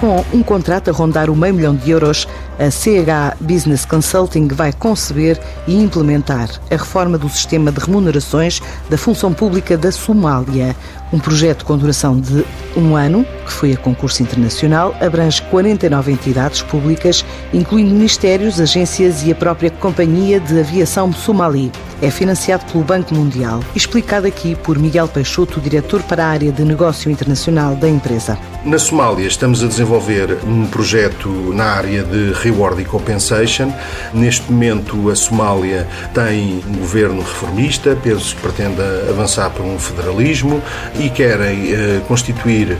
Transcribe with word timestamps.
Com 0.00 0.24
um 0.32 0.42
contrato 0.42 0.88
a 0.88 0.94
rondar 0.94 1.28
o 1.28 1.36
meio 1.36 1.52
milhão 1.52 1.76
de 1.76 1.90
euros, 1.90 2.26
a 2.58 2.70
CH 2.70 3.36
Business 3.38 3.84
Consulting 3.84 4.48
vai 4.48 4.72
conceber 4.72 5.38
e 5.68 5.76
implementar 5.76 6.48
a 6.70 6.74
reforma 6.74 7.18
do 7.18 7.28
sistema 7.28 7.70
de 7.70 7.80
remunerações 7.80 8.62
da 8.88 8.96
função 8.96 9.34
pública 9.34 9.76
da 9.76 9.92
Somália. 9.92 10.74
Um 11.12 11.18
projeto 11.18 11.66
com 11.66 11.76
duração 11.76 12.18
de 12.18 12.46
um 12.74 12.96
ano, 12.96 13.26
que 13.44 13.52
foi 13.52 13.74
a 13.74 13.76
concurso 13.76 14.22
internacional, 14.22 14.96
abrange 15.02 15.42
49 15.42 16.12
entidades 16.12 16.62
públicas, 16.62 17.22
incluindo 17.52 17.94
ministérios, 17.94 18.58
agências 18.58 19.22
e 19.22 19.32
a 19.32 19.34
própria 19.34 19.70
Companhia 19.70 20.40
de 20.40 20.58
Aviação 20.58 21.12
Somali. 21.12 21.70
É 22.02 22.10
financiado 22.10 22.64
pelo 22.64 22.82
Banco 22.82 23.14
Mundial. 23.14 23.60
Explicado 23.76 24.26
aqui 24.26 24.54
por 24.54 24.78
Miguel 24.78 25.06
Peixoto, 25.06 25.60
diretor 25.60 26.02
para 26.02 26.24
a 26.24 26.28
área 26.28 26.50
de 26.50 26.64
negócio 26.64 27.10
internacional 27.10 27.76
da 27.76 27.86
empresa. 27.86 28.38
Na 28.64 28.78
Somália 28.78 29.26
estamos 29.26 29.62
a 29.62 29.66
desenvolver 29.66 30.38
um 30.46 30.66
projeto 30.66 31.28
na 31.54 31.64
área 31.64 32.02
de 32.02 32.32
Reward 32.32 32.80
e 32.80 32.84
Compensation. 32.86 33.70
Neste 34.14 34.50
momento 34.50 35.10
a 35.10 35.14
Somália 35.14 35.86
tem 36.14 36.62
um 36.66 36.78
governo 36.78 37.20
reformista, 37.20 37.96
penso 38.02 38.34
que 38.34 38.42
pretende 38.42 38.80
avançar 39.08 39.50
para 39.50 39.62
um 39.62 39.78
federalismo 39.78 40.62
e 40.98 41.10
querem 41.10 41.72
uh, 41.72 42.00
constituir 42.08 42.78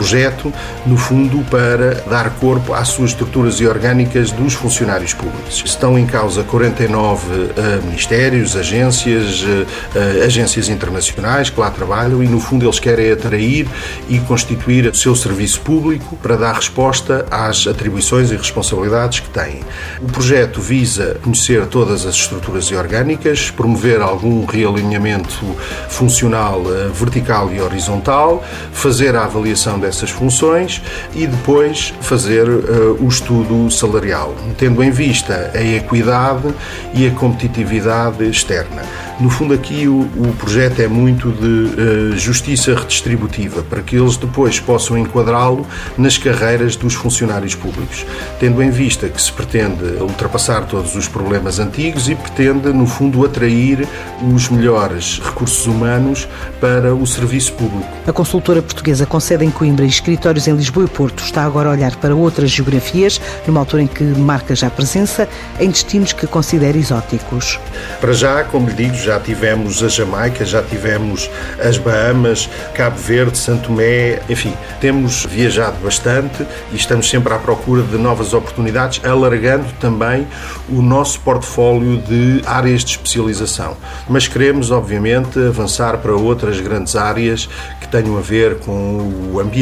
projeto, 0.00 0.50
no 0.86 0.96
fundo, 0.96 1.44
para 1.50 2.02
dar 2.08 2.30
corpo 2.30 2.72
às 2.72 2.88
suas 2.88 3.10
estruturas 3.10 3.60
e 3.60 3.66
orgânicas 3.66 4.30
dos 4.30 4.54
funcionários 4.54 5.12
públicos. 5.12 5.62
Estão 5.62 5.98
em 5.98 6.06
causa 6.06 6.42
49 6.42 7.26
uh, 7.26 7.50
ministérios, 7.84 8.56
agências, 8.56 9.42
uh, 9.42 10.24
agências 10.24 10.70
internacionais 10.70 11.50
que 11.50 11.60
lá 11.60 11.70
trabalham 11.70 12.24
e, 12.24 12.26
no 12.26 12.40
fundo, 12.40 12.64
eles 12.64 12.78
querem 12.78 13.12
atrair 13.12 13.68
e 14.08 14.18
constituir 14.20 14.86
o 14.86 14.94
seu 14.94 15.14
serviço 15.14 15.60
público 15.60 16.16
para 16.16 16.34
dar 16.34 16.54
resposta 16.54 17.26
às 17.30 17.66
atribuições 17.66 18.30
e 18.30 18.36
responsabilidades 18.36 19.20
que 19.20 19.28
têm. 19.28 19.60
O 20.00 20.06
projeto 20.06 20.62
visa 20.62 21.18
conhecer 21.22 21.66
todas 21.66 22.06
as 22.06 22.14
estruturas 22.14 22.64
e 22.66 22.74
orgânicas, 22.74 23.50
promover 23.50 24.00
algum 24.00 24.46
realinhamento 24.46 25.44
funcional 25.90 26.62
vertical 26.94 27.52
e 27.52 27.60
horizontal, 27.60 28.42
fazer 28.72 29.14
a 29.14 29.24
avaliação 29.24 29.78
dessas 29.90 30.10
funções 30.10 30.80
e 31.14 31.26
depois 31.26 31.92
fazer 32.00 32.48
uh, 32.48 32.96
o 33.00 33.08
estudo 33.08 33.68
salarial, 33.70 34.34
tendo 34.56 34.82
em 34.82 34.90
vista 34.90 35.50
a 35.52 35.62
equidade 35.62 36.54
e 36.94 37.06
a 37.06 37.10
competitividade 37.10 38.24
externa. 38.24 38.82
No 39.18 39.28
fundo, 39.28 39.52
aqui 39.52 39.86
o, 39.86 40.00
o 40.00 40.34
projeto 40.38 40.80
é 40.80 40.88
muito 40.88 41.30
de 41.30 42.14
uh, 42.14 42.18
justiça 42.18 42.74
redistributiva, 42.74 43.62
para 43.62 43.82
que 43.82 43.96
eles 43.96 44.16
depois 44.16 44.58
possam 44.58 44.96
enquadrá-lo 44.96 45.66
nas 45.98 46.16
carreiras 46.16 46.74
dos 46.74 46.94
funcionários 46.94 47.54
públicos, 47.54 48.06
tendo 48.38 48.62
em 48.62 48.70
vista 48.70 49.08
que 49.08 49.20
se 49.20 49.30
pretende 49.30 49.84
ultrapassar 50.00 50.64
todos 50.66 50.94
os 50.94 51.06
problemas 51.06 51.58
antigos 51.58 52.08
e 52.08 52.14
pretende, 52.14 52.72
no 52.72 52.86
fundo, 52.86 53.22
atrair 53.24 53.86
os 54.34 54.48
melhores 54.48 55.20
recursos 55.22 55.66
humanos 55.66 56.26
para 56.60 56.94
o 56.94 57.06
serviço 57.06 57.52
público. 57.52 57.88
A 58.06 58.12
consultora 58.12 58.62
portuguesa 58.62 59.04
com 59.04 59.20
sede 59.20 59.44
em 59.44 59.50
Coimbra 59.50 59.69
e 59.84 59.86
escritórios 59.86 60.46
em 60.48 60.54
Lisboa 60.54 60.86
e 60.86 60.88
Porto 60.88 61.22
está 61.22 61.44
agora 61.44 61.68
a 61.68 61.72
olhar 61.72 61.96
para 61.96 62.14
outras 62.14 62.50
geografias, 62.50 63.20
numa 63.46 63.60
altura 63.60 63.82
em 63.82 63.86
que 63.86 64.02
marca 64.02 64.54
já 64.54 64.68
presença 64.68 65.28
em 65.58 65.68
destinos 65.68 66.12
que 66.12 66.26
considera 66.26 66.76
exóticos. 66.76 67.58
Para 68.00 68.12
já, 68.12 68.44
como 68.44 68.68
lhe 68.68 68.74
digo, 68.74 68.94
já 68.94 69.20
tivemos 69.20 69.82
a 69.82 69.88
Jamaica, 69.88 70.44
já 70.44 70.62
tivemos 70.62 71.30
as 71.62 71.78
Bahamas, 71.78 72.48
Cabo 72.74 72.98
Verde, 72.98 73.38
Santo 73.38 73.68
Tomé, 73.68 74.20
enfim, 74.28 74.54
temos 74.80 75.26
viajado 75.26 75.76
bastante 75.82 76.46
e 76.72 76.76
estamos 76.76 77.08
sempre 77.08 77.32
à 77.32 77.38
procura 77.38 77.82
de 77.82 77.96
novas 77.96 78.34
oportunidades, 78.34 79.00
alargando 79.04 79.66
também 79.78 80.26
o 80.68 80.82
nosso 80.82 81.20
portfólio 81.20 81.98
de 81.98 82.42
áreas 82.46 82.84
de 82.84 82.92
especialização. 82.92 83.76
Mas 84.08 84.26
queremos, 84.26 84.70
obviamente, 84.70 85.38
avançar 85.38 85.98
para 85.98 86.12
outras 86.12 86.60
grandes 86.60 86.96
áreas 86.96 87.48
que 87.80 87.88
tenham 87.88 88.16
a 88.16 88.20
ver 88.20 88.58
com 88.58 89.30
o 89.32 89.40
ambiente, 89.40 89.59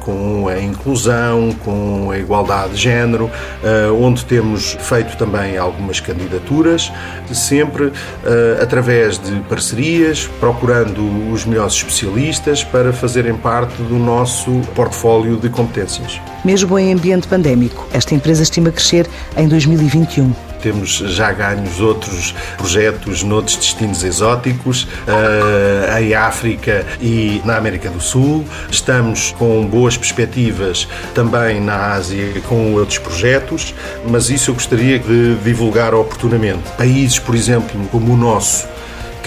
com 0.00 0.48
a 0.48 0.60
inclusão, 0.60 1.52
com 1.64 2.10
a 2.10 2.18
igualdade 2.18 2.74
de 2.74 2.82
género, 2.82 3.30
eh, 3.62 3.88
onde 3.90 4.24
temos 4.24 4.76
feito 4.80 5.16
também 5.16 5.56
algumas 5.56 6.00
candidaturas, 6.00 6.90
sempre 7.32 7.92
eh, 8.24 8.58
através 8.60 9.18
de 9.18 9.40
parcerias, 9.42 10.28
procurando 10.40 11.32
os 11.32 11.44
melhores 11.44 11.74
especialistas 11.74 12.64
para 12.64 12.92
fazerem 12.92 13.34
parte 13.34 13.80
do 13.82 13.98
nosso 13.98 14.50
portfólio 14.74 15.36
de 15.36 15.48
competências. 15.48 16.20
Mesmo 16.44 16.78
em 16.78 16.92
ambiente 16.92 17.28
pandémico, 17.28 17.86
esta 17.92 18.14
empresa 18.14 18.42
estima 18.42 18.70
crescer 18.70 19.06
em 19.36 19.46
2021. 19.46 20.49
Temos 20.62 20.98
já 20.98 21.32
ganhos 21.32 21.80
outros 21.80 22.34
projetos 22.56 23.22
noutros 23.22 23.56
destinos 23.56 24.02
exóticos, 24.02 24.84
uh, 24.84 25.98
em 25.98 26.14
África 26.14 26.86
e 27.00 27.40
na 27.44 27.56
América 27.56 27.88
do 27.90 28.00
Sul. 28.00 28.44
Estamos 28.70 29.34
com 29.38 29.66
boas 29.66 29.96
perspectivas 29.96 30.88
também 31.14 31.60
na 31.60 31.92
Ásia 31.92 32.40
com 32.48 32.74
outros 32.74 32.98
projetos, 32.98 33.74
mas 34.08 34.30
isso 34.30 34.50
eu 34.50 34.54
gostaria 34.54 34.98
de 34.98 35.34
divulgar 35.36 35.94
oportunamente. 35.94 36.62
Países, 36.76 37.18
por 37.18 37.34
exemplo, 37.34 37.80
como 37.90 38.14
o 38.14 38.16
nosso, 38.16 38.68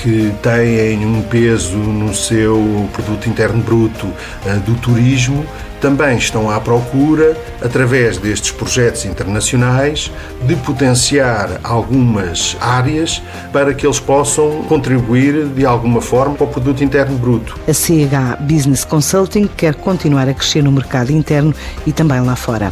que 0.04 0.34
têm 0.42 1.06
um 1.06 1.22
peso 1.22 1.78
no 1.78 2.14
seu 2.14 2.90
produto 2.92 3.30
interno 3.30 3.64
bruto 3.64 4.06
uh, 4.06 4.60
do 4.66 4.76
turismo, 4.76 5.46
também 5.80 6.18
estão 6.18 6.50
à 6.50 6.60
procura, 6.60 7.38
através 7.62 8.18
destes 8.18 8.52
projetos 8.52 9.06
internacionais, 9.06 10.12
de 10.46 10.58
potenciar 10.58 11.62
algumas 11.64 12.58
áreas 12.60 13.22
para 13.54 13.74
que 13.74 13.86
eles 13.86 14.00
possam 14.00 14.64
contribuir 14.64 15.46
de 15.48 15.66
alguma 15.66 16.02
forma 16.02 16.36
para 16.36 16.48
o 16.48 16.50
produto 16.50 16.84
interno 16.84 17.18
bruto. 17.18 17.58
A 17.66 17.74
CH 17.74 18.42
Business 18.42 18.84
Consulting 18.84 19.48
quer 19.56 19.74
continuar 19.76 20.28
a 20.28 20.34
crescer 20.34 20.62
no 20.62 20.72
mercado 20.72 21.12
interno 21.14 21.56
e 21.88 21.94
também 21.94 22.20
lá 22.20 22.36
fora. 22.36 22.72